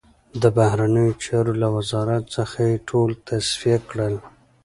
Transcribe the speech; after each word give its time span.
د 0.41 0.43
بهرنیو 0.57 1.19
چارو 1.23 1.53
له 1.61 1.67
وزارت 1.77 2.23
څخه 2.37 2.57
یې 2.69 2.83
ټول 2.89 3.09
تصفیه 3.27 3.77
کړل. 3.89 4.15